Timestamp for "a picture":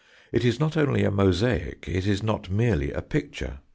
2.91-3.59